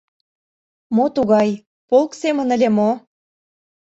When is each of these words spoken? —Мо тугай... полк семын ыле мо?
—Мо 0.95 1.05
тугай... 1.15 1.49
полк 1.89 2.11
семын 2.21 2.47
ыле 2.55 2.69
мо? 2.77 2.89